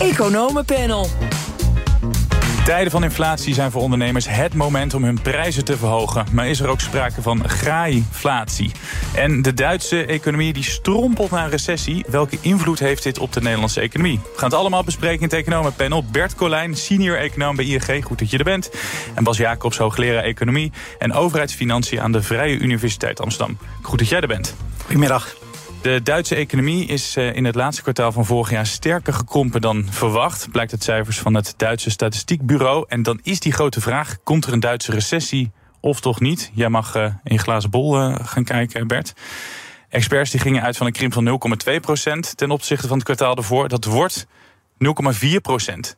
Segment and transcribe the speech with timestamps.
[0.00, 1.06] Economenpanel.
[2.64, 6.26] Tijden van inflatie zijn voor ondernemers het moment om hun prijzen te verhogen.
[6.32, 8.72] Maar is er ook sprake van graaiflatie?
[9.14, 12.04] En de Duitse economie die strompelt naar een recessie.
[12.08, 14.20] Welke invloed heeft dit op de Nederlandse economie?
[14.22, 16.04] We gaan het allemaal bespreken in het economenpanel.
[16.04, 18.70] Bert Colijn, senior econoom bij ING, goed dat je er bent.
[19.14, 23.58] En Bas Jacobs, hoogleraar economie en overheidsfinanciën aan de Vrije Universiteit Amsterdam.
[23.82, 24.54] Goed dat jij er bent.
[24.84, 25.45] Goedemiddag.
[25.86, 29.86] De Duitse economie is eh, in het laatste kwartaal van vorig jaar sterker gekrompen dan
[29.90, 30.50] verwacht.
[30.50, 32.84] Blijkt uit cijfers van het Duitse Statistiekbureau.
[32.88, 36.50] En dan is die grote vraag: komt er een Duitse recessie of toch niet?
[36.54, 39.12] Jij mag uh, in glazen bol uh, gaan kijken, Bert.
[39.88, 41.40] Experts die gingen uit van een krimp van
[42.24, 43.68] 0,2% ten opzichte van het kwartaal ervoor.
[43.68, 45.96] Dat wordt 0,4%.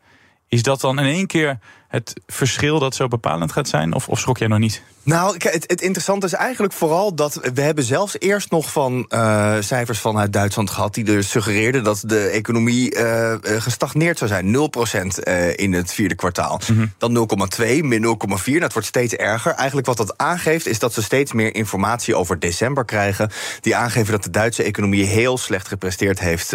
[0.48, 3.94] Is dat dan in één keer het verschil dat zo bepalend gaat zijn?
[3.94, 4.82] Of, of schrok jij nog niet?
[5.08, 9.54] Nou, het, het, interessante is eigenlijk vooral dat we hebben zelfs eerst nog van uh,
[9.60, 14.70] cijfers vanuit Duitsland gehad die er suggereerden dat de economie uh, gestagneerd zou zijn.
[15.16, 16.60] 0% uh, in het vierde kwartaal.
[16.68, 16.92] Mm -hmm.
[16.98, 18.58] Dan 0,2, min 0,4.
[18.58, 19.52] Dat wordt steeds erger.
[19.52, 23.30] Eigenlijk wat dat aangeeft is dat ze steeds meer informatie over december krijgen.
[23.60, 26.52] Die aangeven dat de Duitse economie heel slecht gepresteerd heeft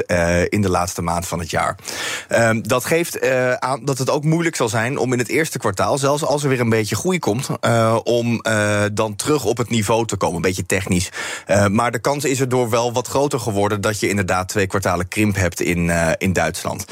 [0.49, 1.77] in de laatste maand van het jaar.
[2.27, 5.97] Ehm, dat geeft aan dat het ook moeilijk zal zijn om in het eerste kwartaal,
[5.97, 7.47] zelfs als er weer een beetje groei komt,
[8.03, 10.35] om uh, dan terug op het niveau te komen.
[10.35, 11.09] Een beetje technisch.
[11.47, 14.67] Uh, maar de kans is er door wel wat groter geworden dat je inderdaad twee
[14.67, 16.85] kwartalen krimp hebt in, uh, in Duitsland.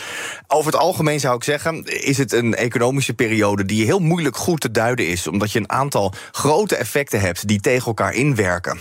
[0.48, 4.60] Over het algemeen zou ik zeggen, is het een economische periode die heel moeilijk goed
[4.60, 5.28] te duiden is.
[5.28, 8.80] Omdat je een aantal grote effecten hebt die tegen elkaar inwerken.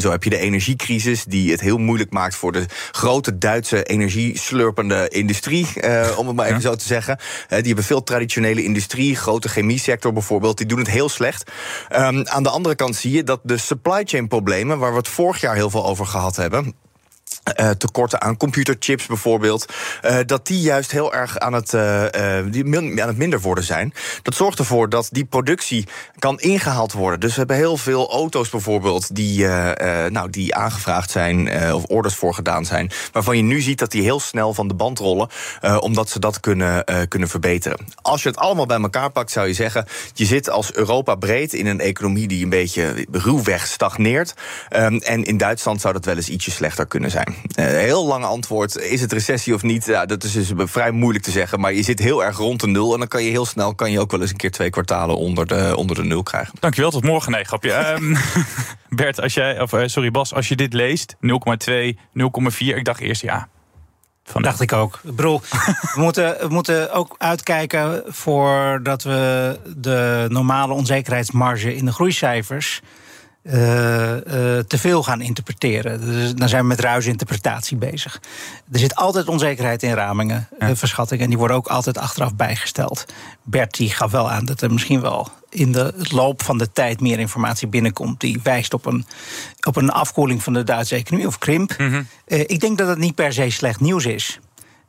[0.00, 5.08] zo heb je de energiecrisis, die het heel moeilijk maakt voor de grote Duitse energieslurpende
[5.08, 5.66] industrie,
[6.16, 6.68] om het maar even ja.
[6.68, 7.18] zo te zeggen.
[7.48, 11.50] die hebben veel traditionele industrie, grote chemiesector bijvoorbeeld, die doen het heel slecht.
[11.96, 15.08] Um, aan de andere kant zie je dat de supply chain problemen, waar we het
[15.08, 16.74] vorig jaar heel veel over gehad hebben.
[17.56, 22.04] Uh, tekorten aan computerchips bijvoorbeeld, uh, dat die juist heel erg aan het, uh,
[22.50, 23.94] die aan het minder worden zijn.
[24.22, 25.86] Dat zorgt ervoor dat die productie
[26.18, 27.20] kan ingehaald worden.
[27.20, 29.46] Dus we hebben heel veel auto's bijvoorbeeld die,
[30.08, 34.02] nou, die aangevraagd zijn of orders voor gedaan zijn, waarvan je nu ziet dat die
[34.02, 35.28] heel snel van de band rollen,
[35.80, 37.78] omdat ze dat kunnen, kunnen verbeteren.
[38.02, 41.52] Als je het allemaal bij elkaar pakt, zou je zeggen, je zit als Europa breed
[41.52, 44.34] in een economie die een beetje ruwweg stagneert.
[44.76, 47.34] Um, en in Duitsland zou dat wel eens ietsje slechter kunnen zijn.
[47.58, 48.76] Uh, heel lang antwoord.
[48.76, 49.86] Is het recessie of niet?
[49.86, 51.60] Ja, dat is dus vrij moeilijk te zeggen.
[51.60, 52.92] Maar je zit heel erg rond de nul.
[52.92, 55.16] En dan kan je heel snel kan je ook wel eens een keer twee kwartalen
[55.16, 56.54] onder de, onder de nul krijgen.
[56.60, 57.32] Dankjewel, tot morgen.
[57.32, 57.92] Nee, grapje.
[57.92, 58.16] um,
[58.88, 62.58] Bert, als jij, of uh, sorry Bas, als je dit leest, 0,2, 0,4.
[62.58, 63.48] Ik dacht eerst ja.
[64.24, 65.00] Van dacht ik ook.
[65.02, 71.92] Ik bedoel, we, moeten, we moeten ook uitkijken voordat we de normale onzekerheidsmarge in de
[71.92, 72.80] groeicijfers
[73.42, 74.18] uh, uh,
[74.58, 76.00] te veel gaan interpreteren.
[76.00, 78.20] Dus dan zijn we met ruisinterpretatie bezig.
[78.72, 80.68] Er zit altijd onzekerheid in ramingen, ja.
[80.68, 83.04] uh, verschattingen, en die worden ook altijd achteraf bijgesteld.
[83.42, 87.00] Bert die gaf wel aan dat er misschien wel in de loop van de tijd
[87.00, 89.06] meer informatie binnenkomt die wijst op een,
[89.62, 91.74] op een afkoeling van de Duitse economie of krimp.
[91.78, 92.06] Mm -hmm.
[92.26, 94.38] ik denk dat het niet per se slecht nieuws is.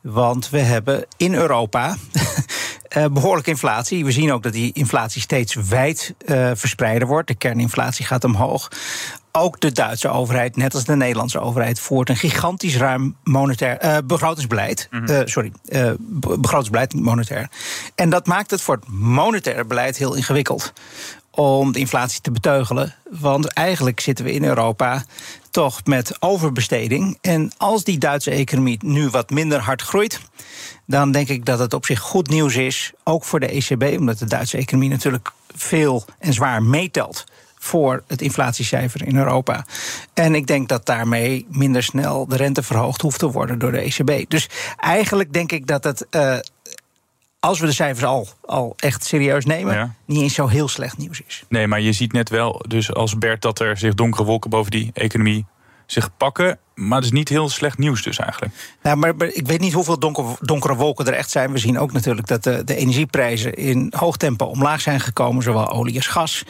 [0.01, 1.95] Want we hebben in Europa
[2.97, 4.06] uh, behoorlijke inflatie.
[4.06, 7.28] We zien ook dat die inflatie steeds wijd uh, verspreider wordt.
[7.28, 8.72] De kerninflatie gaat omhoog.
[9.31, 13.97] Ook de Duitse overheid, net als de Nederlandse overheid, voert een gigantisch ruim monetair uh,
[14.06, 14.88] begrotingsbeleid.
[14.91, 15.28] Mm -hmm.
[15.28, 15.52] sorry,
[16.00, 17.50] begrotingsbeleid, niet monetair.
[17.96, 20.73] En dat maakt het voor het monetaire beleid heel ingewikkeld
[21.31, 22.96] om de inflatie te beteugelen.
[23.09, 25.03] Want eigenlijk zitten we in Europa
[25.51, 27.17] toch met overbesteding.
[27.22, 30.19] En als die Duitse economie nu wat minder hard groeit,
[30.85, 34.19] dan denk ik dat het op zich goed nieuws is, ook voor de ECB, omdat
[34.19, 37.23] de Duitse economie natuurlijk veel en zwaar meetelt
[37.57, 39.66] voor het inflatiecijfer in Europa.
[40.13, 43.79] En ik denk dat daarmee minder snel de rente verhoogd hoeft te worden door de
[43.79, 44.29] ECB.
[44.29, 46.06] Dus eigenlijk denk ik dat het.
[46.11, 46.38] Uh,
[47.41, 49.94] als we de cijfers al, al echt serieus nemen, ja.
[50.06, 51.44] niet eens zo heel slecht nieuws is.
[51.50, 54.72] Nee, maar je ziet net wel, dus als Bert, dat er zich donkere wolken boven
[54.72, 55.46] die economie
[55.85, 56.59] zich pakken.
[56.75, 58.53] Maar het is niet heel slecht nieuws dus eigenlijk.
[58.81, 61.52] Nou, maar, maar ik weet niet hoeveel donker, donkere wolken er echt zijn.
[61.52, 65.43] We zien ook natuurlijk dat de, de energieprijzen in hoog tempo omlaag zijn gekomen.
[65.43, 66.43] Zowel olie als gas.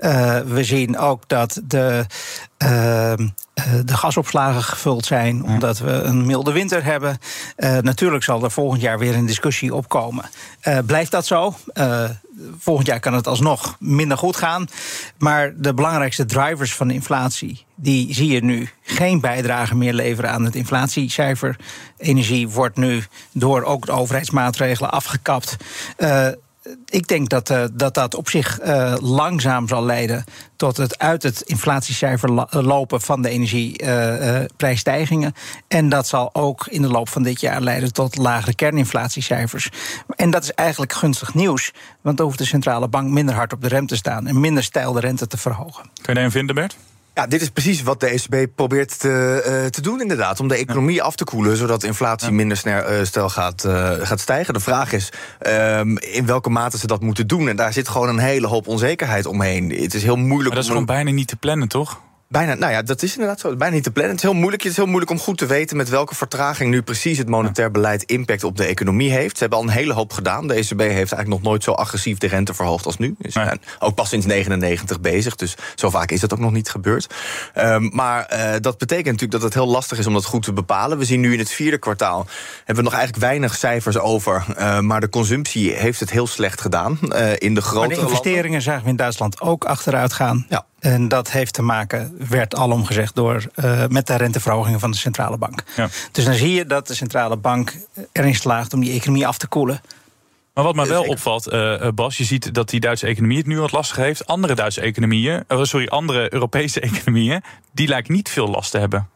[0.00, 2.06] Uh, we zien ook dat de...
[2.58, 3.12] Uh,
[3.84, 7.18] de gasopslagen gevuld zijn omdat we een milde winter hebben.
[7.56, 10.24] Uh, natuurlijk zal er volgend jaar weer een discussie opkomen.
[10.64, 11.54] Uh, blijft dat zo?
[11.74, 12.04] Uh,
[12.58, 14.66] volgend jaar kan het alsnog minder goed gaan.
[15.18, 20.30] Maar de belangrijkste drivers van de inflatie, die zie je nu geen bijdrage meer leveren
[20.30, 21.56] aan het inflatiecijfer.
[21.96, 25.56] Energie wordt nu door ook de overheidsmaatregelen afgekapt.
[26.86, 30.24] Ik denk dat, uh, dat dat op zich uh, langzaam zal leiden
[30.56, 35.32] tot het uit het inflatiecijfer lopen van de energieprijsstijgingen.
[35.68, 39.68] en dat zal ook in de loop van dit jaar leiden tot lagere kerninflatiecijfers.
[40.16, 43.62] En dat is eigenlijk gunstig nieuws, want dan hoeft de centrale bank minder hard op
[43.62, 45.90] de rem te staan en minder stijl de rente te verhogen.
[46.02, 46.76] Kun je een vinden, Bert?
[47.18, 50.40] Ja, dit is precies wat de ECB probeert te, uh, te doen, inderdaad.
[50.40, 54.20] Om de economie af te koelen, zodat inflatie minder snel, uh, snel gaat, uh, gaat
[54.20, 54.54] stijgen.
[54.54, 55.12] De vraag is
[55.46, 57.48] um, in welke mate ze dat moeten doen.
[57.48, 59.70] En daar zit gewoon een hele hoop onzekerheid omheen.
[59.70, 60.44] Het is heel moeilijk.
[60.44, 62.00] Maar dat is gewoon bijna niet te plannen, toch?
[62.30, 63.56] Bijna, nou ja, dat is inderdaad zo.
[63.56, 64.14] Bijna niet te plannen.
[64.14, 64.62] Het is heel moeilijk.
[64.62, 67.70] Het is heel moeilijk om goed te weten met welke vertraging nu precies het monetair
[67.70, 69.36] beleid impact op de economie heeft.
[69.36, 70.48] Ze hebben al een hele hoop gedaan.
[70.48, 73.14] De ECB heeft eigenlijk nog nooit zo agressief de rente verhoogd als nu.
[73.20, 75.36] Ze zijn ook pas sinds 99 bezig.
[75.36, 77.14] Dus zo vaak is dat ook nog niet gebeurd.
[77.54, 80.52] Um, maar uh, dat betekent natuurlijk dat het heel lastig is om dat goed te
[80.52, 80.98] bepalen.
[80.98, 82.26] We zien nu in het vierde kwartaal
[82.56, 84.44] hebben we nog eigenlijk weinig cijfers over.
[84.58, 86.98] Uh, maar de consumptie heeft het heel slecht gedaan.
[87.02, 88.62] Uh, in de grote maar de investeringen landen.
[88.62, 90.46] zagen we in Duitsland ook achteruit gaan.
[90.48, 90.66] Ja.
[90.78, 94.96] En dat heeft te maken, werd alom gezegd, door, uh, met de renteverhogingen van de
[94.96, 95.62] centrale bank.
[95.76, 95.88] Ja.
[96.12, 97.76] Dus dan zie je dat de centrale bank
[98.12, 99.80] erin slaagt om die economie af te koelen.
[100.54, 103.60] Maar wat mij wel opvalt, uh, Bas, je ziet dat die Duitse economie het nu
[103.60, 104.26] wat lastig heeft.
[104.26, 107.42] Andere Duitse economieën, uh, sorry, andere Europese economieën,
[107.72, 109.08] die lijken niet veel last te hebben.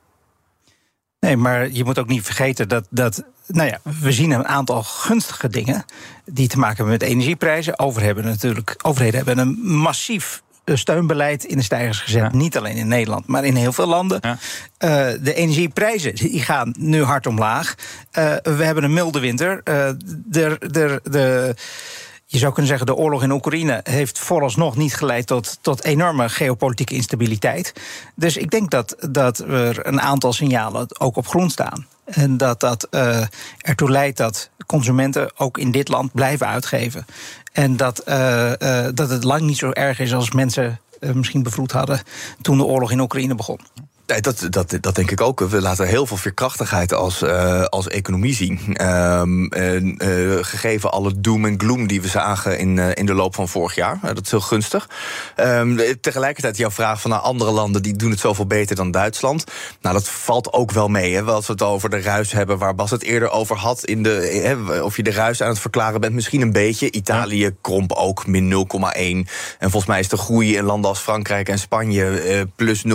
[1.20, 4.82] Nee, maar je moet ook niet vergeten dat, dat nou ja, we zien een aantal
[4.82, 5.84] gunstige dingen
[6.24, 7.78] die te maken hebben met energieprijzen.
[7.78, 12.22] Over hebben natuurlijk, overheden hebben een massief steunbeleid in de stijgers gezet.
[12.22, 12.38] Ja.
[12.38, 14.18] Niet alleen in Nederland, maar in heel veel landen.
[14.20, 14.38] Ja.
[15.12, 17.74] Uh, de energieprijzen die gaan nu hard omlaag.
[18.18, 19.60] Uh, we hebben een milde winter.
[19.64, 21.54] Uh, de, de, de,
[22.26, 26.28] je zou kunnen zeggen, de oorlog in Oekraïne heeft vooralsnog niet geleid tot, tot enorme
[26.28, 27.72] geopolitieke instabiliteit.
[28.14, 31.86] Dus ik denk dat, dat er een aantal signalen ook op grond staan.
[32.14, 33.22] En dat dat uh,
[33.58, 37.06] ertoe leidt dat consumenten ook in dit land blijven uitgeven.
[37.52, 40.80] En dat, uh, uh, dat het lang niet zo erg is als mensen
[41.12, 42.02] misschien bevroed hadden
[42.40, 43.60] toen de oorlog in Oekraïne begon.
[44.12, 45.40] Nee, dat, dat, dat denk ik ook.
[45.40, 48.86] We laten heel veel veerkrachtigheid als, uh, als economie zien.
[48.86, 53.34] Um, uh, gegeven alle doom en gloom die we zagen in, uh, in de loop
[53.34, 53.98] van vorig jaar.
[54.02, 54.88] dat is heel gunstig.
[55.36, 59.44] Um, tegelijkertijd jouw vraag van nou, andere landen die doen het zoveel beter dan Duitsland.
[59.80, 61.14] Nou, dat valt ook wel mee.
[61.14, 63.84] Hè, als we het over de ruis hebben, waar Bas het eerder over had.
[63.84, 66.90] In de, hè, of je de ruis aan het verklaren bent, misschien een beetje.
[66.90, 68.98] Italië kromp ook min 0,1.
[68.98, 69.26] En
[69.58, 72.92] volgens mij is de groei in landen als Frankrijk en Spanje plus 0,1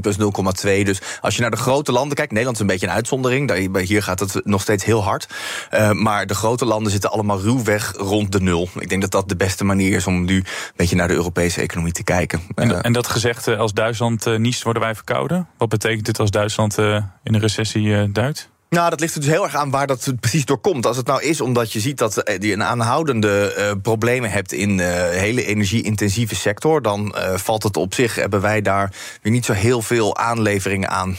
[0.00, 0.49] plus 0,2.
[0.60, 3.78] Dus als je naar de grote landen kijkt, Nederland is een beetje een uitzondering.
[3.78, 5.28] Hier gaat het nog steeds heel hard.
[5.74, 8.68] Uh, maar de grote landen zitten allemaal ruwweg rond de nul.
[8.78, 10.44] Ik denk dat dat de beste manier is om nu een
[10.76, 12.40] beetje naar de Europese economie te kijken.
[12.54, 15.48] En, uh, en dat gezegd, als Duitsland uh, niest, worden wij verkouden.
[15.58, 18.50] Wat betekent dit als Duitsland in een recessie duikt?
[18.70, 20.86] Nou, dat ligt er dus heel erg aan waar dat precies door komt.
[20.86, 24.76] Als het nou is omdat je ziet dat je een aanhoudende uh, problemen hebt in
[24.76, 29.44] de uh, hele energie-intensieve sector, dan valt het op zich, hebben wij daar weer niet
[29.44, 31.16] zo heel veel aanleveringen aan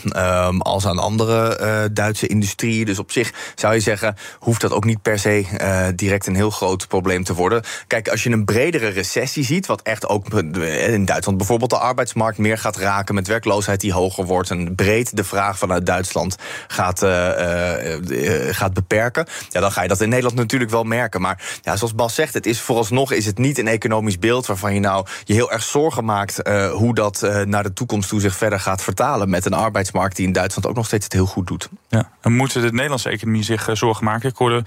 [0.48, 2.86] um, als aan andere Duitse industrieën.
[2.86, 5.46] Dus op zich zou je zeggen, hoeft dat ook niet per se
[5.96, 7.64] direct een heel groot probleem te worden.
[7.88, 12.38] Kijk, als je een bredere recessie ziet, wat echt ook in Duitsland bijvoorbeeld de arbeidsmarkt
[12.38, 16.36] meer gaat raken met werkloosheid die hoger wordt en breed de vraag vanuit Duitsland
[16.68, 17.02] gaat
[18.52, 19.26] gaat beperken.
[19.50, 21.22] Ja, dan ga je dat in Nederland natuurlijk wel merken.
[21.22, 24.74] Maar ja, zoals Bas zegt, het is vooralsnog is het niet een economisch beeld waarvan
[24.74, 28.36] je nou je heel erg zorgen maakt uh, hoe dat naar de toekomst toe zich
[28.36, 29.30] verder gaat vertalen.
[29.30, 31.70] Met een arbeidsmarkt die in Duitsland ook nog steeds het heel goed doet.
[31.90, 34.30] Ja, en moet de Nederlandse economie zich zorgen maken?
[34.30, 34.64] Ik hoorde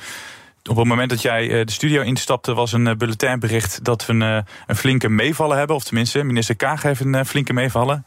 [0.71, 4.77] op het moment dat jij de studio instapte, was een bulletinbericht dat we een, een
[4.77, 5.77] flinke meevallen hebben.
[5.77, 8.07] Of tenminste, minister Kaag heeft een flinke meevallen.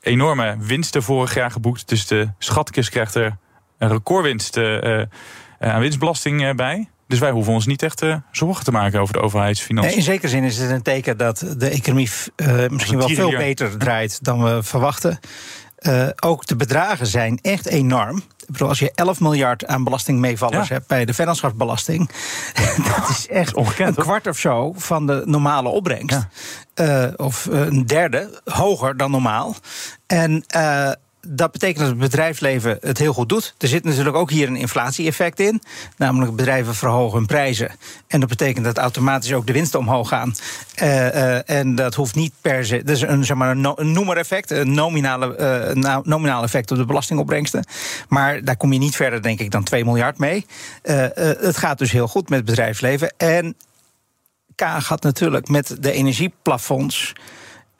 [0.00, 1.88] Enorme winsten vorig jaar geboekt.
[1.88, 3.36] Dus de schatkist krijgt er
[3.84, 4.58] een recordwinst
[5.58, 6.88] aan winstbelasting uh, bij.
[7.06, 9.90] Dus wij hoeven ons niet echt uh, zorgen te maken over de overheidsfinanciën.
[9.90, 13.36] Nee, in zekere zin is het een teken dat de economie uh, misschien wel veel
[13.36, 15.18] beter draait dan we verwachten.
[15.78, 18.16] Uh, ook de bedragen zijn echt enorm.
[18.16, 20.74] Ik bedoel, als je 11 miljard aan belastingmeevallers ja.
[20.74, 22.10] hebt bij de vennootschapsbelasting,
[22.96, 26.26] dat is echt Ongekend, een kwart of zo van de normale opbrengst.
[26.74, 27.12] Ja.
[27.16, 29.54] of een derde, hoger dan normaal.
[30.06, 30.44] En
[31.28, 33.54] dat betekent dat het bedrijfsleven het heel goed doet.
[33.58, 35.62] Er zit natuurlijk ook hier een inflatie-effect in.
[35.96, 37.70] Namelijk bedrijven verhogen hun prijzen.
[38.06, 40.34] En dat betekent dat automatisch ook de winsten omhoog gaan.
[40.82, 42.82] Uh, uh, en dat hoeft niet per se.
[42.84, 46.76] Dat is een, zeg maar, een, no, een noemereffect, een nominale, uh, nominaal effect op
[46.76, 47.64] de belastingopbrengsten.
[48.08, 50.46] Maar daar kom je niet verder, denk ik, dan 2 miljard mee.
[50.82, 53.14] het gaat dus heel goed met het bedrijfsleven.
[53.16, 53.56] En
[54.54, 57.12] Kaag had natuurlijk met de energieplafonds.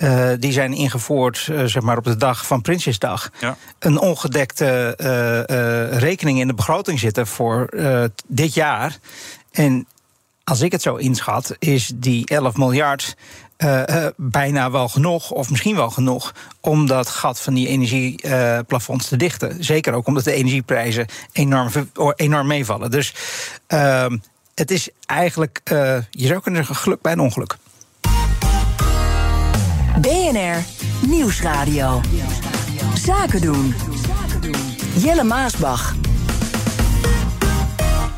[0.05, 3.31] Uh, die zijn ingevoerd uh, zeg maar op de dag van Prinsjesdag.
[3.41, 3.57] Ja.
[3.79, 7.69] Een ongedekte uh, rekening in de begroting zitten voor
[8.27, 8.99] dit jaar.
[9.53, 9.87] En
[10.45, 13.17] als ik het zo inschat, is die 11 miljard
[13.59, 19.17] uh, bijna wel genoeg, of misschien wel genoeg, om dat gat van die energieplafonds te
[19.17, 19.65] dichten.
[19.65, 21.71] Zeker ook omdat de energieprijzen enorm,
[22.17, 22.91] enorm meevallen.
[22.91, 23.15] Dus
[23.69, 24.07] uh,
[24.55, 25.61] het is eigenlijk,
[26.11, 27.57] je zou kunnen zeggen, geluk bij een ongeluk.
[30.01, 30.57] BNR
[31.09, 32.01] Nieuwsradio.
[32.95, 33.75] Zaken doen.
[34.97, 35.95] Jelle Maasbach.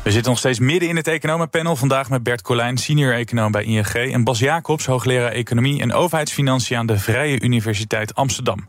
[0.03, 1.75] We zitten nog steeds midden in het economenpanel.
[1.75, 3.93] Vandaag met Bert Colijn, senior econoom bij ING.
[3.93, 8.67] En Bas Jacobs, hoogleraar economie en overheidsfinanciën aan de Vrije Universiteit Amsterdam.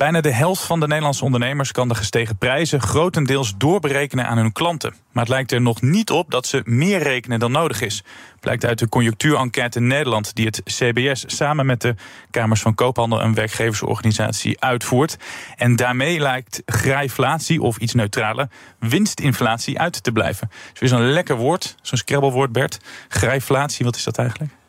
[0.00, 4.52] Bijna de helft van de Nederlandse ondernemers kan de gestegen prijzen grotendeels doorberekenen aan hun
[4.52, 4.94] klanten.
[5.12, 8.04] Maar het lijkt er nog niet op dat ze meer rekenen dan nodig is.
[8.40, 11.94] Blijkt uit de conjunctuurenquête Nederland, die het CBS samen met de
[12.30, 15.16] Kamers van Koophandel en Werkgeversorganisatie uitvoert.
[15.56, 20.50] En daarmee lijkt grijflatie, of iets neutraler, winstinflatie uit te blijven.
[20.70, 22.80] Dus weer zo'n lekker woord, zo'n scrabblewoord, Bert.
[23.08, 24.59] Grijflatie, wat is dat eigenlijk?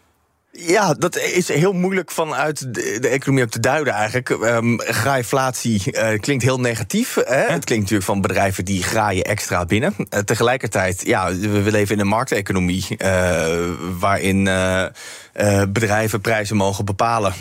[0.54, 4.30] Ja, dat is heel moeilijk vanuit de, de economie ook te duiden eigenlijk.
[4.30, 7.16] Um, graaiflatie uh, klinkt heel negatief.
[7.16, 7.36] Hè?
[7.36, 9.94] Het klinkt natuurlijk van bedrijven die graaien extra binnen.
[9.98, 12.86] Uh, tegelijkertijd, ja, we leven in een markteconomie...
[12.98, 13.46] Uh,
[14.00, 14.50] waarin
[15.36, 17.34] uh, bedrijven prijzen mogen bepalen.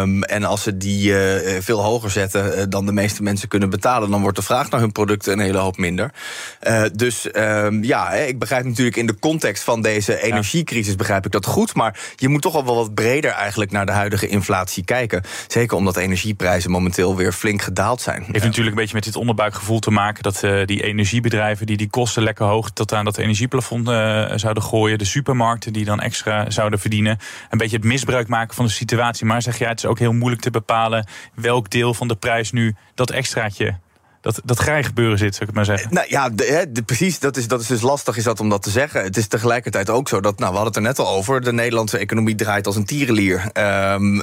[0.00, 3.70] Um, en als ze die uh, veel hoger zetten uh, dan de meeste mensen kunnen
[3.70, 6.10] betalen, dan wordt de vraag naar hun producten een hele hoop minder.
[6.92, 11.46] dus um, ja, ik begrijp natuurlijk in de context van deze energiecrisis begrijp ik dat
[11.46, 11.74] goed.
[11.74, 15.22] Maar je moet toch al wel wat breder eigenlijk naar de huidige inflatie kijken.
[15.46, 18.24] Zeker omdat energieprijzen momenteel weer flink gedaald zijn.
[18.32, 22.22] Heeft natuurlijk een beetje met dit onderbuikgevoel te maken dat die energiebedrijven die die kosten
[22.22, 23.86] lekker hoog tot aan dat energieplafond
[24.40, 24.98] zouden gooien.
[24.98, 27.18] De supermarkten die dan extra zouden verdienen
[27.50, 29.26] een beetje het misbruik maken van de situatie.
[29.26, 32.52] Maar zeg jij, het is ook heel moeilijk te bepalen welk deel van de prijs
[32.52, 33.78] nu dat extraatje
[34.26, 35.94] dat, dat gebeuren zit, zou ik het maar zeggen.
[35.94, 37.18] Nou ja, de, precies.
[37.18, 39.02] Dat is, dat is dus lastig is dat om dat te zeggen.
[39.02, 41.40] Het is tegelijkertijd ook zo dat, nou, we hadden het er net al over.
[41.40, 43.50] De Nederlandse economie draait als een tierenlier.
[43.92, 44.22] Um,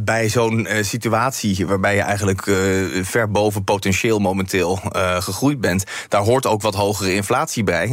[0.00, 2.56] bij zo'n uh, situatie waarbij je eigenlijk uh,
[3.04, 4.80] ver boven potentieel momenteel
[5.18, 7.88] gegroeid bent, daar hoort ook wat hogere inflatie bij.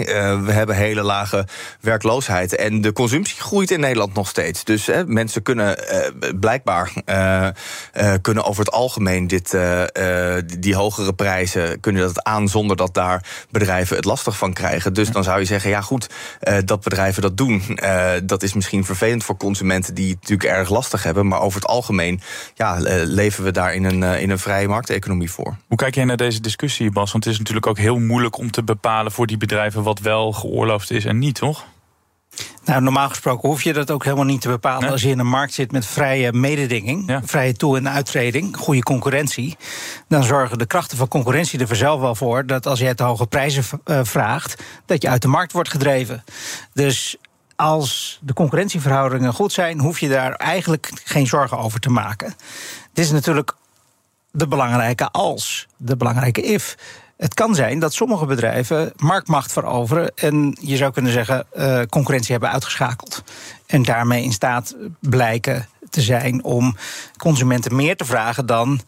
[0.45, 1.47] we hebben hele lage
[1.81, 2.55] werkloosheid.
[2.55, 4.63] En de consumptie groeit in Nederland nog steeds.
[4.63, 5.77] Dus mensen kunnen
[6.39, 6.93] blijkbaar
[8.21, 9.57] kunnen over het algemeen dit,
[10.59, 14.93] die hoge hogere prijzen kunnen dat aan zonder dat daar bedrijven het lastig van krijgen.
[14.93, 16.09] Dus dan zou je zeggen, ja goed,
[16.43, 20.49] uh, dat bedrijven dat doen, uh, dat is misschien vervelend voor consumenten die het natuurlijk
[20.49, 21.27] erg lastig hebben.
[21.27, 22.21] Maar over het algemeen
[22.53, 25.57] ja, uh, leven we daar in een, in een vrije markteconomie voor.
[25.67, 27.11] Hoe kijk jij naar deze discussie, Bas?
[27.11, 30.31] Want het is natuurlijk ook heel moeilijk om te bepalen voor die bedrijven wat wel
[30.31, 31.65] geoorloofd is en niet, toch?
[32.65, 34.89] Nou, normaal gesproken hoef je dat ook helemaal niet te bepalen.
[34.89, 39.58] Als je in een markt zit met vrije mededinging, vrije toe- en uittreding, goede concurrentie,
[40.08, 43.27] dan zorgen de krachten van concurrentie er vanzelf wel voor dat als je te hoge
[43.27, 46.24] prijzen uh, vraagt, dat je uit de markt wordt gedreven.
[46.74, 47.17] Dus
[47.55, 52.34] als de concurrentieverhoudingen goed zijn, hoef je daar eigenlijk geen zorgen over te maken.
[52.93, 53.55] Dit is natuurlijk
[54.31, 56.75] de belangrijke als, de belangrijke if.
[57.19, 62.31] Het kan zijn dat sommige bedrijven marktmacht veroveren en je zou kunnen zeggen uh, concurrentie
[62.31, 63.23] hebben uitgeschakeld.
[63.65, 66.75] En daarmee in staat blijken te zijn om
[67.17, 68.81] consumenten meer te vragen dan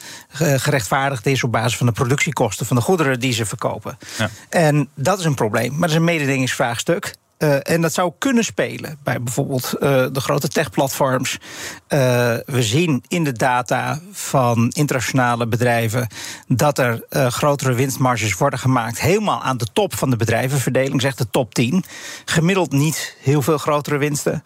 [0.57, 3.97] gerechtvaardigd is op basis van de productiekosten van de goederen die ze verkopen.
[4.17, 4.29] Ja.
[4.49, 5.71] En dat is een probleem.
[5.71, 7.15] Maar dat is een mededingingsvraagstuk.
[7.41, 9.79] Uh, en dat zou kunnen spelen bij bijvoorbeeld uh,
[10.11, 11.33] de grote techplatforms.
[11.33, 11.99] Uh,
[12.45, 16.07] we zien in de data van internationale bedrijven
[16.47, 18.99] dat er grotere winstmarges worden gemaakt.
[18.99, 21.83] Helemaal aan de top van de bedrijvenverdeling, zegt de top 10.
[22.25, 24.41] Gemiddeld niet heel veel grotere winsten.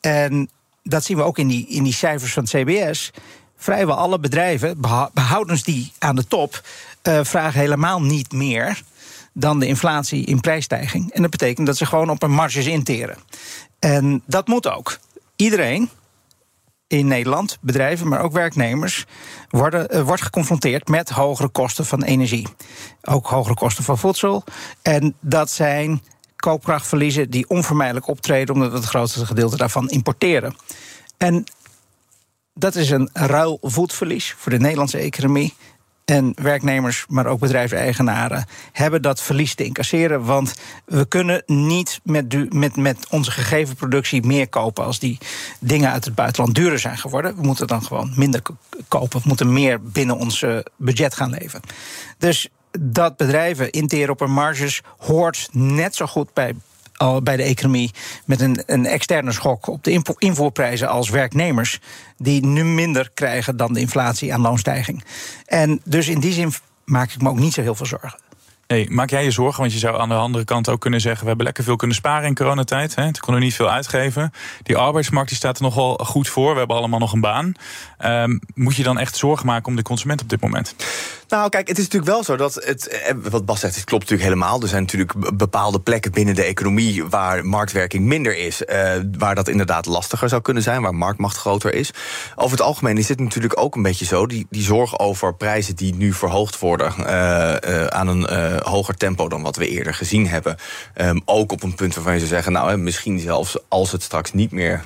[0.00, 0.50] en
[0.82, 3.10] dat zien we ook in die, in die cijfers van het CBS.
[3.56, 4.80] Vrijwel alle bedrijven,
[5.14, 6.60] behoudens die aan de top,
[7.02, 8.82] vragen helemaal niet meer
[9.32, 11.12] dan de inflatie in prijsstijging.
[11.12, 13.16] En dat betekent dat ze gewoon op hun marges interen.
[13.78, 14.98] En dat moet ook.
[15.36, 15.90] Iedereen
[16.86, 19.04] in Nederland, bedrijven, maar ook werknemers,
[19.48, 22.48] worden, uh, wordt geconfronteerd met hogere kosten van energie.
[23.02, 24.44] Ook hogere kosten van voedsel.
[24.82, 26.02] En dat zijn
[26.36, 30.56] koopkrachtverliezen die onvermijdelijk optreden, omdat we het grootste gedeelte daarvan importeren.
[31.16, 31.44] En
[32.54, 35.54] dat is een ruil voetverlies voor de Nederlandse economie
[36.04, 40.24] en werknemers, maar ook bedrijfseigenaren, hebben dat verlies te incasseren.
[40.24, 40.54] Want
[40.84, 45.18] we kunnen niet met, met, met onze gegeven productie meer kopen als die
[45.60, 47.36] dingen uit het buitenland duurder zijn geworden.
[47.36, 48.42] We moeten dan gewoon minder
[48.88, 49.20] kopen.
[49.20, 51.60] We moeten meer binnen ons eh, budget gaan leven.
[52.18, 56.54] Dus dat bedrijven interen op hun marges hoort net zo goed bij
[57.22, 57.90] bij de economie
[58.24, 61.80] met een, een externe schok op de invoerprijzen als werknemers,
[62.16, 65.04] die nu minder krijgen dan de inflatie aan loonstijging.
[65.46, 66.52] En dus in die zin
[66.84, 68.18] maak ik me ook niet zo heel veel zorgen.
[68.66, 69.60] Nee, maak jij je zorgen?
[69.60, 71.20] Want je zou aan de andere kant ook kunnen zeggen...
[71.20, 72.94] we hebben lekker veel kunnen sparen in coronatijd.
[72.94, 73.02] Hè?
[73.02, 74.32] Toen konden niet veel uitgeven.
[74.62, 76.52] Die arbeidsmarkt die staat er nogal goed voor.
[76.52, 77.52] We hebben allemaal nog een baan.
[78.04, 80.74] Um, moet je dan echt zorgen maken om de consument op dit moment?
[81.32, 82.88] Nou, kijk, het is natuurlijk wel zo dat het.
[82.88, 84.62] Eh, wat Bas zegt, het klopt natuurlijk helemaal.
[84.62, 88.62] Er zijn natuurlijk bepaalde plekken binnen de economie waar marktwerking minder is.
[88.62, 91.90] Uh, waar dat inderdaad lastiger zou kunnen zijn, waar marktmacht groter is.
[92.34, 94.26] Over het algemeen is dit natuurlijk ook een beetje zo.
[94.26, 96.92] Die, die zorg over prijzen die nu verhoogd worden
[97.92, 100.56] aan een hoger tempo dan wat we eerder gezien hebben.
[101.00, 104.32] Um, ook op een punt waarvan je zou zeggen, nou, misschien zelfs als het straks
[104.32, 104.82] niet meer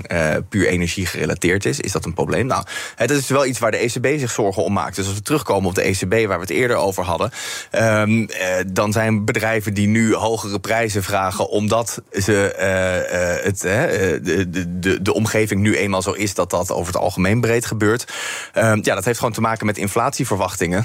[0.49, 2.47] puur energie gerelateerd is, is dat een probleem.
[2.47, 2.65] Nou,
[2.97, 4.97] het is wel iets waar de ECB zich zorgen om maakt.
[4.97, 7.31] Dus als we terugkomen op de ECB, waar we het eerder over hadden,
[7.73, 8.28] um, uh,
[8.66, 15.14] dan zijn bedrijven die nu hogere prijzen vragen omdat ze uh, het, de, de, de
[15.14, 18.12] omgeving nu eenmaal zo is dat dat over het algemeen breed gebeurt.
[18.55, 20.85] Um, ja, dat heeft gewoon te maken met inflatieverwachtingen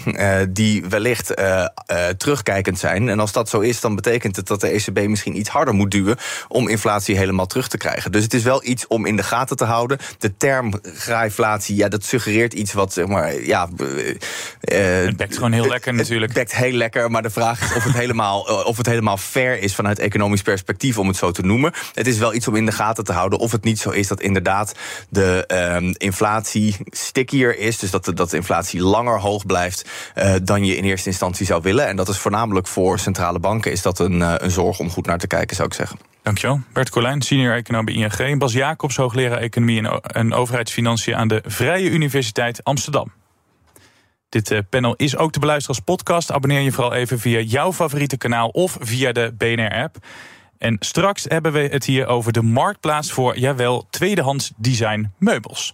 [0.53, 1.33] die wellicht
[2.17, 3.09] terugkijkend zijn.
[3.09, 5.91] En als dat zo is, dan betekent het dat de ECB misschien iets harder moet
[5.91, 6.17] duwen
[6.47, 8.11] om inflatie helemaal terug te krijgen.
[8.11, 9.97] Dus het is wel iets om in de gaten te houden.
[10.19, 13.69] De term graaflatie, ja, dat suggereert iets wat zeg maar, ja.
[15.31, 16.33] Bekt gewoon heel lekker natuurlijk.
[16.33, 19.17] Het bekt heel lekker, maar de vraag is of het helemaal, eh, of het helemaal
[19.17, 21.73] fair is vanuit economisch perspectief, om het zo te noemen.
[21.93, 24.07] Het is wel iets om in de gaten te houden of het niet zo is
[24.07, 24.75] dat inderdaad
[25.09, 25.43] de
[25.75, 27.79] um, inflatie stickier is.
[27.79, 31.45] Dus dat de, dat de inflatie langer hoog blijft uh, dan je in eerste instantie
[31.45, 31.87] zou willen.
[31.87, 35.05] En dat is voornamelijk voor centrale banken is dat een, uh, een zorg om goed
[35.05, 35.99] naar te kijken, zou ik zeggen.
[36.21, 36.61] Dankjewel.
[36.73, 38.37] Bert Colijn, senior econoom bij ING.
[38.37, 43.11] Bas Jacobs, hoogleraar economie en overheidsfinanciën aan de Vrije Universiteit Amsterdam.
[44.31, 46.31] Dit eh, panel is ook te beluisteren als podcast.
[46.31, 49.97] Abonneer je vooral even via jouw favoriete kanaal of via de BNR-app.
[50.57, 55.73] En straks hebben we het hier over de marktplaats voor, jawel, tweedehands design meubels.